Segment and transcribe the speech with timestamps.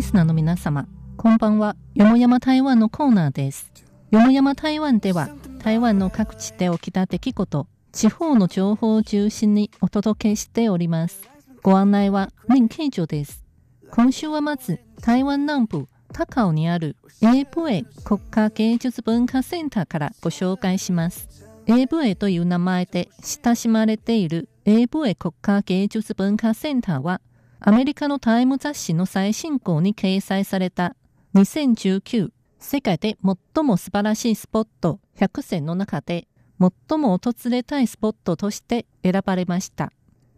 [0.00, 1.76] リスナーの皆様、こんばんは。
[1.94, 3.70] よもやま台湾のコーナーです。
[4.10, 5.28] よもやま台湾では、
[5.62, 11.28] 台湾の各地で起きた出来事、地方の情報を中心にお届けしております。
[11.62, 13.44] ご案内は林慶女です。
[13.90, 21.28] 今週はまず、台湾南部、高尾にある AVA 国家芸術文化センターからご紹介します。
[21.66, 27.20] AVA という名前で親しまれている AVA 国家芸術文化センターは、
[27.62, 30.96] アメリカのタイム雑誌の最新号に掲載された
[31.34, 36.26] 2019世界で最も素晴らしいスポット100選の中で
[36.58, 39.92] 最も訪れたいスポットとして選ばれました。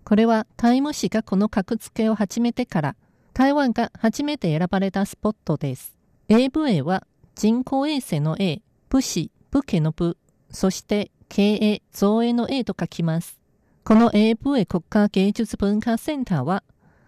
[0.05, 2.97] これはタイム誌がこの格付けを始めてから
[3.35, 5.95] 台湾が初めて選ばれたスポットです。
[6.29, 10.17] AVA は人工衛星の A、武士、武家の武、
[10.51, 13.39] そして経営、造営の A と書きます。
[13.85, 16.65] この AVA 国家芸術文化センターは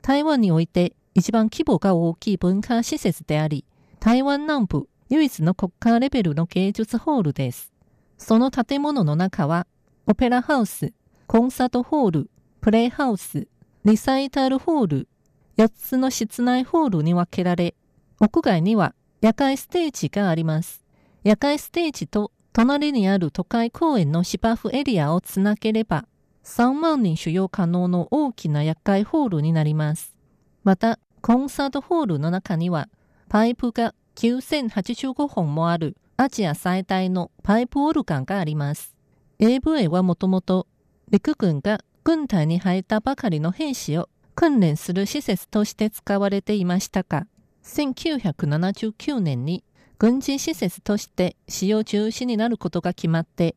[0.06, 3.64] 台湾において一番規模が大きい文化施設であり、
[4.00, 7.72] 台湾南部唯一の国家レベルの芸術ホールです。
[8.18, 9.66] その建物の中は、
[10.06, 10.92] オペラハウス、
[11.26, 13.48] コンサートホール、プレイハウス、
[13.86, 15.08] リサイタルホール、
[15.56, 17.74] 4つの室内ホールに分けられ、
[18.20, 20.84] 屋外には夜間ステージがあります。
[21.22, 26.04] 夜間ステージと隣にある都会公園の芝生エリアをつなげれば、
[26.44, 30.14] 3万人収容可能の大きな夜会ホールになります。
[30.62, 32.88] また、コンサートホールの中には、
[33.28, 38.94] パイプが9085本もあるアジア最大のパイプオルガンがあります。
[39.40, 40.68] AVA はもともと
[41.10, 47.26] 陸軍が軍隊に入ったばかりの兵士を訓練する施設として使われていましたが、
[47.64, 49.64] 1979年に
[49.98, 53.56] 軍事施設として使用中止になることが決まって、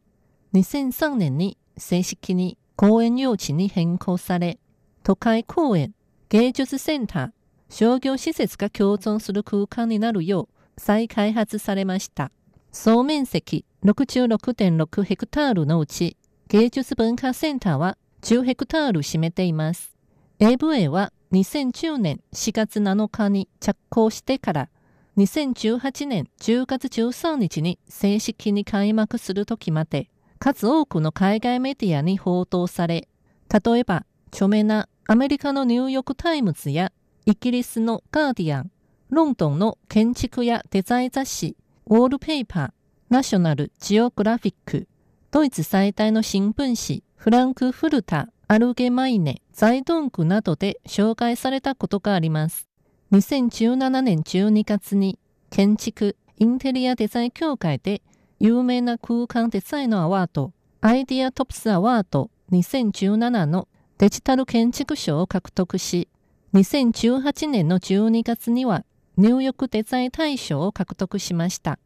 [0.54, 4.60] 2003年に正式に公園用地に変更され、
[5.02, 5.96] 都会公園、
[6.30, 7.32] 芸術センター、
[7.70, 12.32] 商業施設が共存する空間になるよう再開発されました。
[12.72, 16.18] 総面積66.6ヘクタールのうち、
[16.50, 19.96] 芸術文化センターは10ヘクタール占めています。
[20.40, 24.70] AVA は2010年4月7日に着工してから
[25.18, 33.08] 2018年10月13日に正式に開幕する時まで数多くの海外メディアに報道され、
[33.52, 36.92] 例えば著名なアメリカのニューヨークタイムズや
[37.26, 38.72] イギリスのガーディアン、
[39.10, 41.56] ロンドンの建築やデザイン雑誌、
[41.88, 42.70] ウォールペーパー、
[43.10, 44.88] ナショナルジオグラフィック、
[45.32, 52.68] ドイツ最大の新聞紙、 Frankfurter Allgemeine Zeitung などで紹介されたことがあります。
[53.12, 55.20] 2017年12月に
[55.50, 58.02] 建築、インテリアデザイン協会で
[58.40, 63.68] 有名な空間デザインのアワード、アイディアトップスアワード2017の
[63.98, 66.08] デジタル建築賞を獲得し、
[66.54, 68.86] 2018年の12月には
[69.18, 71.80] ニューヨークデザイン大賞を獲得しました。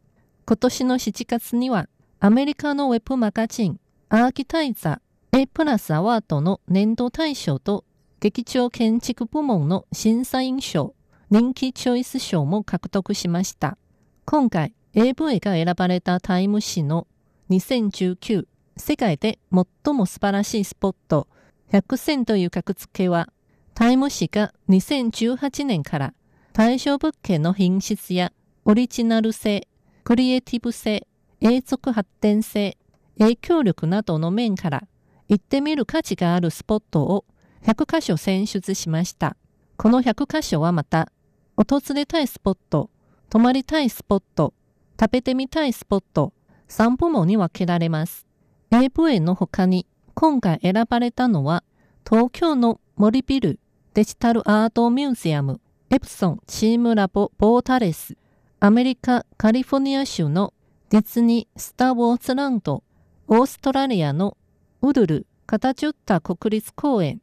[0.46, 1.88] 今年の7月には
[2.20, 3.80] アメリカのウェブマガジン
[4.10, 7.86] アーキタイザー A プラスアワードの年度大賞と
[8.20, 10.94] 劇場建築部門の審査員賞、
[11.30, 13.78] 人気チョイス賞も獲得しました。
[14.26, 17.08] 今回、AV が選ばれたタイム誌の
[17.50, 21.30] 2019世界で最も素晴らしいスポット
[21.72, 23.30] 100選という格付けは
[23.74, 26.14] タイム誌が2018年から
[26.52, 28.34] 対象物件の品質や
[28.66, 29.70] オリジナル性、
[30.04, 31.08] クリエイティブ性、
[31.40, 32.78] 永続発展性、
[33.18, 34.84] 影響力などの面から
[35.30, 37.24] 行ってみる価値があるスポットを
[37.64, 39.38] 100箇所選出しました。
[39.78, 41.10] この100箇所はまた、
[41.56, 42.90] 訪れたいスポット、
[43.30, 44.54] 泊まりたいスポット、
[45.02, 46.32] 食べてみたいスポット
[46.70, 48.28] 3部門に分けられます。
[48.70, 51.64] AV の他に今回選ばれたのは
[52.08, 53.60] 東京の森ビル
[53.96, 58.16] デジタルアートミュージアムエプソンチームラボボータレス
[58.60, 60.54] アメリカカリフォルニア州の
[60.92, 62.84] ディズニースター・ウォーズランド
[63.28, 64.38] オーストラリアの
[64.84, 67.22] ウルルカタジュッタ国立公園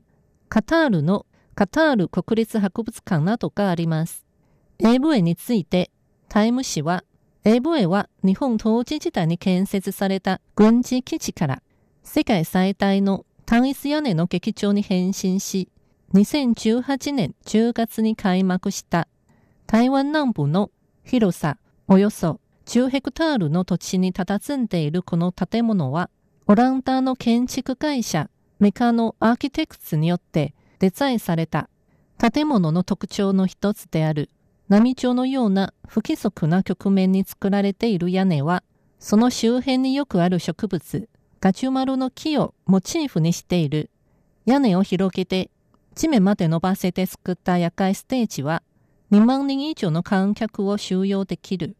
[0.48, 4.26] カタールのカタール国立博物館などがあります。
[4.80, 5.92] AV について
[6.28, 7.04] タイム誌は
[7.44, 11.62] AVA は日本統治時代に建設された軍事基地から
[12.02, 15.68] 世界最大の単一屋根の劇場に変身し、
[16.14, 19.08] 2018年10月に開幕した
[19.66, 20.70] 台湾南部の
[21.04, 26.10] 広さおよそ10ヘクタールの土地に佇んでいるこの建物は、
[26.46, 31.70] オランダの建築会社メカノアーキテクツによってデザインされた
[32.18, 34.28] 建物の特徴の一つである。
[34.68, 38.62] 波状のような不規則な局面に作られている屋根は、
[38.98, 41.08] その周辺によくある植物、
[41.40, 43.90] ガチュマルの木をモチーフにしている。
[44.44, 45.50] 屋根を広げて
[45.94, 48.62] 地面まで伸ばせて作った夜会ステージは、
[49.10, 51.76] 2万人以上の観客を収容できる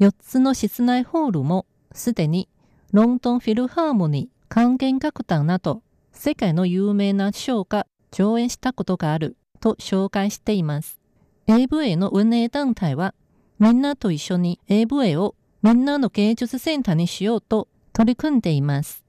[0.00, 2.48] 4つの室内ホールもすでに
[2.90, 11.01] ロンドンフィルハーモニー管弦楽団など世界の有名なショーが上演したことがあると紹介しています。
[11.54, 13.14] AV の運営団体は
[13.58, 19.04] みんなと一緒に AV をみんなの芸術センターにしようと取り組んでいます。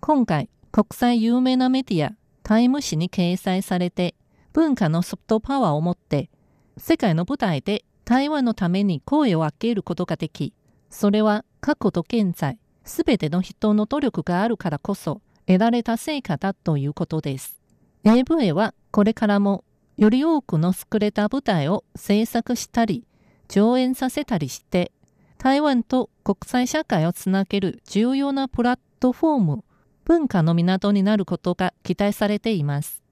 [0.00, 2.12] 今回国際有名なメディア
[2.42, 4.16] タイム誌に掲載されて
[4.52, 6.30] 文化のソフトパワーを持って
[6.78, 10.52] 世界の舞台で台湾のために声を上げることができ、
[10.90, 17.60] それは過去と現在、すべての人の努力があるからこそ得られた成果だということです。
[18.02, 19.62] AV はこれからも
[19.96, 23.06] より多くの優れた舞台を制作したり、
[23.48, 24.90] 上演させたりして、
[25.38, 29.64] 台湾と国際社会をつなげる重要なプラットフォーム、
[30.04, 33.02] 文化の港になることが期待されています。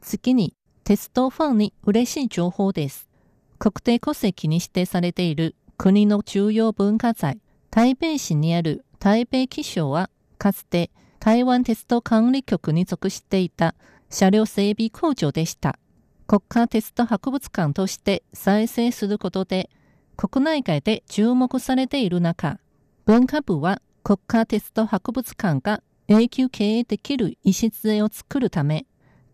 [0.00, 0.54] 次に、
[0.84, 3.08] 鉄道ファンに嬉しい情報です。
[3.58, 7.40] 国定戸籍に指定されている国の重要文化財、
[7.70, 10.90] 台北市にある台北気象は、かつて
[11.20, 13.76] 台湾鉄道管理局に属していた
[14.10, 15.78] 車両整備工場でした。
[16.26, 19.70] 国家鉄道博物館として再生することで、
[20.16, 22.58] 国内外で注目されている中、
[23.04, 28.84] 文化部は国家鉄道博物館が永久経営できる礎を作るため、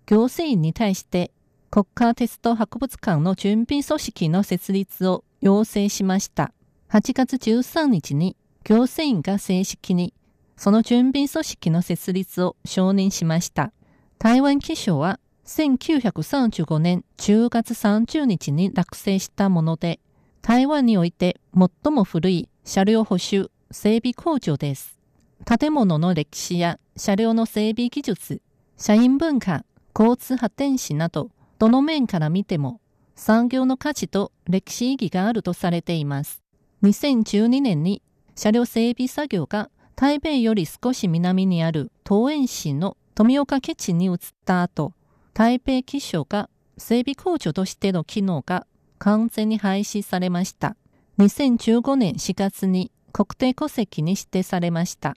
[0.05, 1.33] 行政院に対して
[1.71, 6.55] 国家鉄道博物館の準備組織の設立を要請しました。
[6.89, 10.15] 8月13日に行政院が正式に
[10.57, 13.71] その準備組織の設立を承認しました。
[14.19, 20.01] 台湾気象は1935年10月30日に落成したもので、
[20.41, 24.99] 台湾において最も古い車両補修整備工場です。
[25.45, 28.41] 建物の歴史や車両の整備技術、
[28.79, 32.81] 社員文化、交通発展史など、どの面から見ても
[33.17, 36.43] 産業の価値と歴史意義があるとされています。
[36.83, 38.03] 2012年に
[38.37, 44.93] 車両整備作業が台北より少し南にある東園市の富岡基地に移った後、
[45.33, 48.67] 台北気象が整備工場としての機能が
[48.99, 50.77] 完全に廃止されました。
[51.19, 55.17] 2015年4月に国定戸籍に指定されました。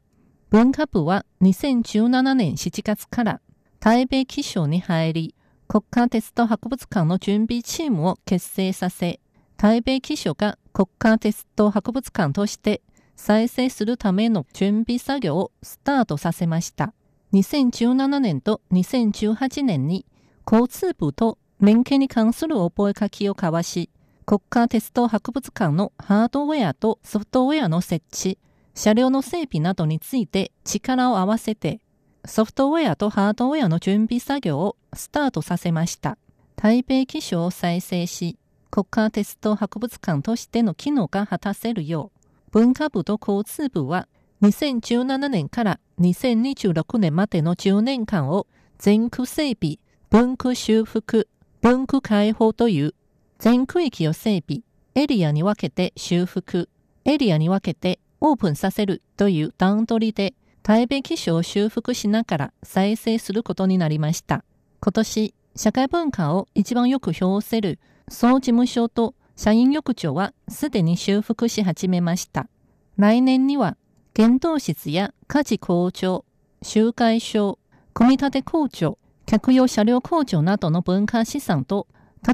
[0.52, 3.42] 文化部は2017年7月から
[3.80, 5.36] 台北気象に入り、
[5.68, 9.20] 国家鉄道博物館の準備チームを結成させ、
[9.58, 12.82] 台北気象が国家鉄道博物館として
[13.18, 16.94] 再生するための準備作業をスタートさせました。
[17.34, 20.06] 2017年と2018年に
[20.50, 23.90] 交通部と連携に関する覚書を交わし、
[24.26, 28.40] 国家鉄道博物館のハードウェアとソフトウェアの設置、
[28.74, 31.82] 車両の整備などについて力を合わせて
[32.28, 36.18] ソフトウェアとハードウェアの準備作業をスタートさせました。
[36.58, 38.38] 台北機種を再生し、
[38.70, 44.10] 国家鉄道博物館としての機能が果たせるよう、文化部と交通部は
[44.42, 48.46] 2017年から2026年までの10年間を
[48.78, 49.80] 全区整備、
[50.10, 51.30] 文区修復、
[51.62, 52.94] 文区開放という
[53.40, 54.64] 全区域を整備、
[54.96, 56.70] エリアに分けて修復、
[57.06, 60.34] エリアに分けてオープンさせるという段取りで
[60.68, 64.44] 台北機種を修復しながら再生することになりました。
[64.82, 72.50] 今年、社会文化を一番よく表せる総事務所と社員浴場はすでに修復し始めました。
[72.98, 73.78] 来年には、
[74.14, 76.26] 原動室や家事工場、
[76.62, 77.60] 集会所、
[77.94, 81.88] 組み立て工場、客用車両工場などの文化資産と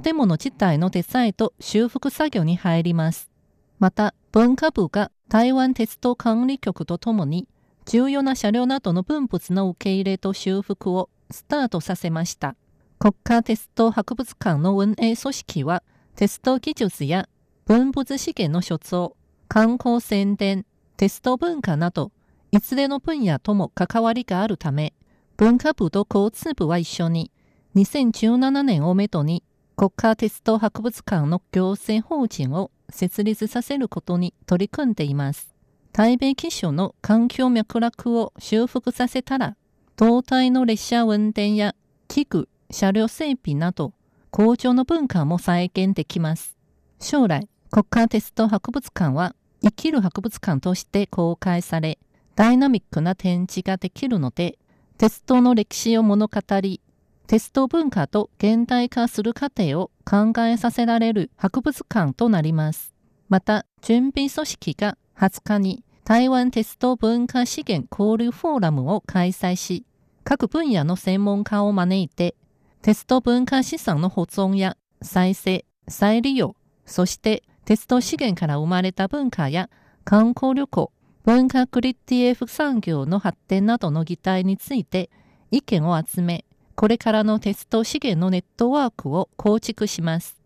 [0.03, 3.29] 建物自体のデザインと修復作業に入ります。
[3.77, 7.47] また、文化部が台湾鉄道管理局とともに
[7.85, 12.55] 重要な車両などの分物の受け入れと修復をスタートさせました。
[12.99, 15.83] 国家鉄道博物館の運営組織は、
[16.15, 17.27] 鉄道技術や
[17.65, 19.11] 分物資源の所蔵、
[19.47, 22.11] 観光宣伝、鉄道文化など、
[22.51, 24.93] いずれの分野とも関わりがあるため、
[25.37, 27.31] 文化部と交通部は一緒に、
[27.75, 29.43] 2017年をめどに
[29.75, 35.52] 国家鉄道博物館の行政法人を設立させることに取り組んでいます。
[35.93, 39.55] 台北機種の環境脈絡を修復させたら、
[39.95, 41.75] 胴体の列車運転や
[42.07, 43.93] 器具、車両整備など、
[44.31, 46.57] 工場の文化も再現できます。
[46.99, 51.99] 将来、国家鉄道博物館は生きる博物館として公開され、
[52.35, 54.57] ダイナミックな展示ができるので、
[54.97, 56.81] 鉄道の歴史を物語り、
[57.27, 62.95] 鉄道文化と現代化する過程を考えさせられる博物館となります。
[63.29, 69.85] また、準備組織が20日に台湾テスト文化資源交流フォーラムを開催し、
[70.25, 72.35] 各分野の専門家を招いて、
[72.81, 79.69] テスト文化資産の保存や再生、再利用、そしてテスト資源から生まれた文化や
[80.03, 80.91] 観光旅行、
[81.23, 85.09] 文化クリティエフ産業の発展などの議題について
[85.51, 86.43] 意見を集め、
[86.75, 90.41] これからのテスト資源のネットワークを構築します。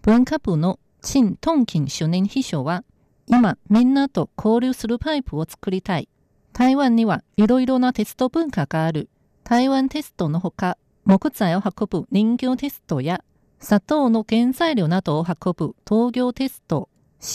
[0.00, 2.82] 文化部の陳東金主任秘書は、
[3.26, 6.08] 今みんなと交流するパイプを作りたい。
[6.52, 9.08] 台湾にはいろいろなテスト文化がある。
[9.44, 13.24] 台湾テストのほか、木材を運ぶ人形テストや、
[13.58, 16.88] 砂糖の原材料などを運ぶ陶業テスト、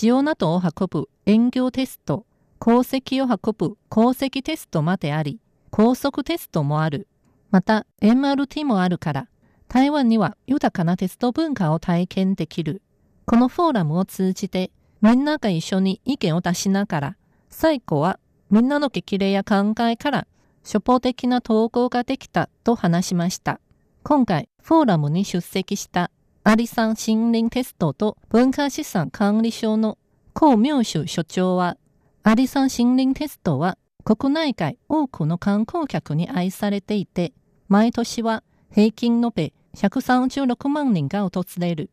[0.04, 2.26] 塩などを運ぶ園業テスト、
[2.60, 5.40] 鉱石を運ぶ鉱石テストまであり、
[5.72, 7.08] 高速テストもある。
[7.50, 9.28] また MRT もあるから、
[9.68, 12.82] 台湾には豊かなテスト文化を体験できる。
[13.26, 17.18] このフォーラムを通じて、みんなが一緒に意見を出しながら、
[17.50, 20.28] 最後はみんなの激励や考えから
[20.64, 23.60] 初歩的な投稿ができたと話しました。
[24.04, 26.12] 今回、フォーラムに出席した
[26.44, 29.98] アリサン森林テストと文化資産管理省の
[30.34, 31.78] 高明州所長は、
[32.24, 37.34] アリサン森林テストは国内外多くの観光客に愛されていて、
[37.68, 41.90] 毎年は平均延べ136万人が訪れる。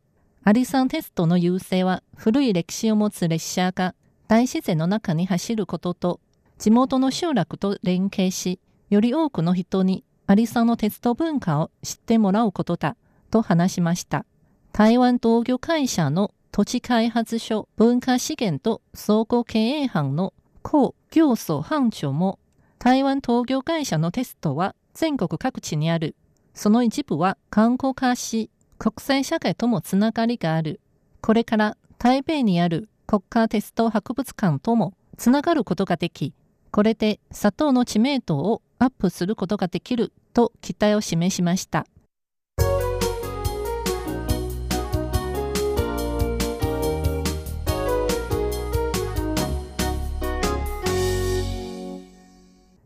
[0.47, 3.95] アリサンテストの優勢は古い歴史を持つ列車が
[4.27, 6.19] 大自然の中に走ることと、
[6.59, 8.59] 地元の集落と連携し、
[8.91, 12.95] より多くの人にアリサンの鉄道文化を知ってもらうことだ
[13.31, 14.23] と話しました。
[14.71, 22.37] 台湾同業会社の土地開発所文化資源と総合経営班の高行祖班長も
[22.77, 26.15] 台湾東業会社のテストは全国各地にある。
[26.53, 30.81] その一部は観光化し、国際社会ともつながりがある。
[31.21, 36.33] これから台北にある国家テスト博物館ともつながることができ、
[36.71, 41.85] これで砂糖の知名度をアップすることができると期待を示しました。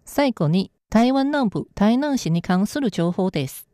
[0.05, 3.68] 最後に台湾南部台南市に関する情報です。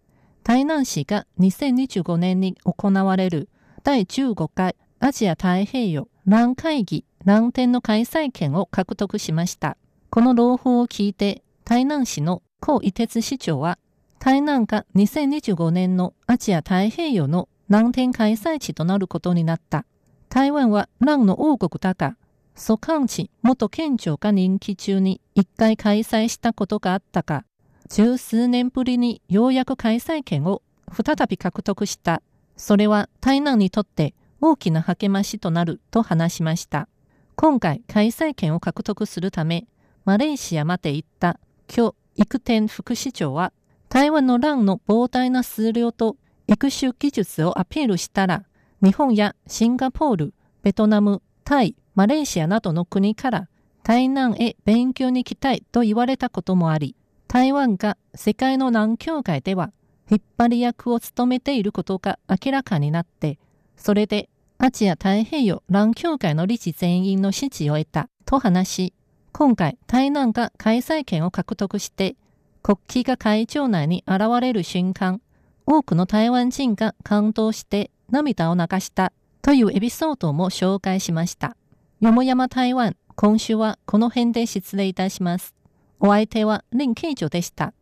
[0.48, 3.50] 台南市が2025年に行われる
[3.82, 9.76] 第15回アジア太平洋蘭会議蘭展の開催権を獲得しました。
[10.12, 13.80] この朗報を聞いて台南市の高伊鉄市長は
[14.20, 19.84] 台南が2025年のアジア太平洋の難点開催地となることになった。
[20.30, 22.18] 台湾は蘭の王国だが、
[22.54, 27.46] 蘇漢地元県庁が任期中に一回開催したことがあったか、
[27.88, 30.62] 十数年ぶりにようやく開催権を
[30.92, 32.22] 再び獲得した。
[32.58, 36.88] それは台南にとって大きな励ましとなると話しました。
[37.36, 39.68] 今回開催権を獲得するため、
[40.04, 43.52] マレーシアまで行った許育天副市長は、
[43.90, 46.16] 台湾の乱の膨大な数量と
[46.48, 48.46] 育種技術をアピールしたら、
[48.82, 53.48] 日本やシンガポール、ベトナム、タイ、マレーシアなどの国から
[53.84, 56.96] 台南へ勉強に来たいと言われたこともあり、
[57.36, 59.74] 台湾が世界の南協会では
[60.10, 63.40] 引っ張り役を務めていることが明らかになって、
[63.76, 68.94] それでアジア太平洋南協会の理事全員の支持を得たと話し、
[69.34, 72.16] 今回台南が開催権を獲得して
[72.64, 75.20] 国旗が会場内に現れる瞬間、
[75.66, 79.12] 多くの台湾人が感動して涙を流した
[79.42, 81.58] というエピソードも紹介しました。
[82.00, 85.55] よもやま台湾、今週はこの辺で失礼いたします。
[86.00, 87.74] お相手は林慶女でした。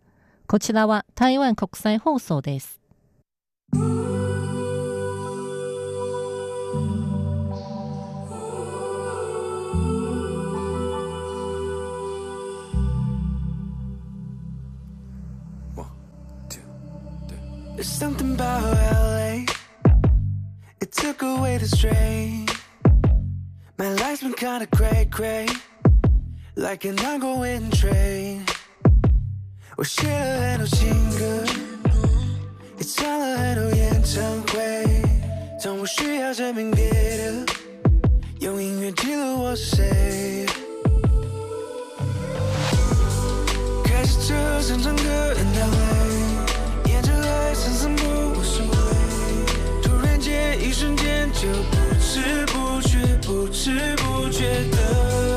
[0.47, 2.79] こちらは台湾国際放送です。
[17.75, 19.45] There's something about LA.
[20.79, 22.47] It took away the strain.
[23.77, 25.47] My life's been kinda cray cray.
[26.55, 28.41] Like an ongoing train.
[29.75, 31.43] 我写了很多情歌，
[32.77, 34.85] 也唱了很多演唱会。
[35.63, 37.53] 当我需要证明别的，
[38.39, 40.45] 用音乐记录我是谁。
[43.83, 45.03] 开始车声唱歌
[45.35, 45.73] 很到位。
[47.55, 48.73] 散散步无所谓，
[49.81, 55.32] 突然间一瞬间就不知不觉，不知不觉的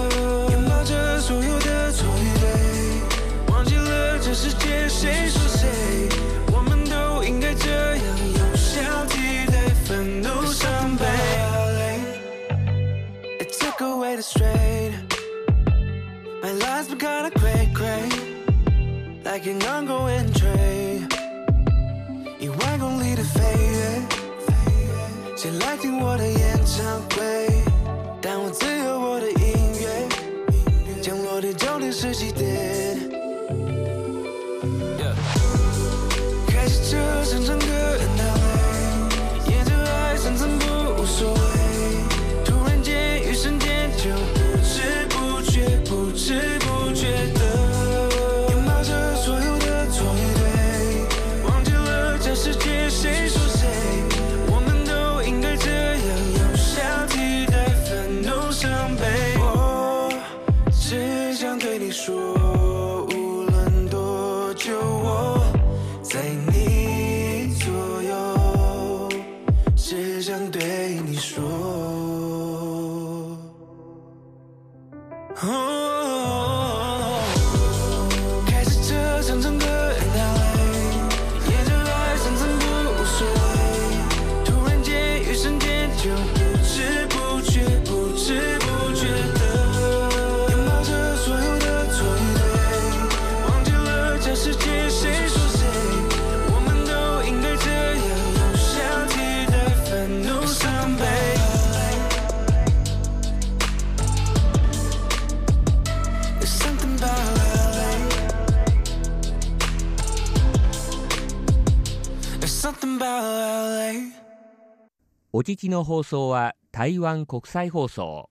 [115.46, 118.30] 聞きの放送は台湾国際放送